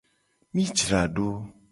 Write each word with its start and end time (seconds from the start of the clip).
Mi 0.53 0.63
jra 0.77 1.01
do. 1.15 1.27